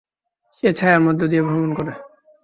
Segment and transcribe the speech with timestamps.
[0.55, 1.93] সে ছায়ার মধ্য দিয়ে ভ্রমণ করে।